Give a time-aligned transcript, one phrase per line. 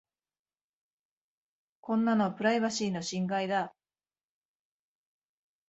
[1.79, 3.75] こんなのプライバシーの侵害だ。